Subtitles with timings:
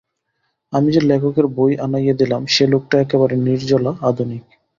[0.73, 4.43] আমি যে লেখকের বই আনাইয়া দিলাম সে লোকটা একেবারে নির্জলা আধুনিক।